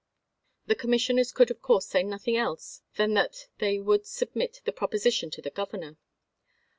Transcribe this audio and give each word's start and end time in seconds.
The 0.65 0.73
commissioners 0.73 1.31
could 1.31 1.51
of 1.51 1.61
course 1.61 1.85
say 1.85 2.01
nothing 2.01 2.35
else 2.35 2.81
than 2.95 3.13
that 3.13 3.49
they 3.59 3.77
would 3.77 4.07
submit 4.07 4.59
the 4.65 4.71
proposition 4.71 5.29
to 5.29 5.43
the 5.43 5.51
Governor. 5.51 5.97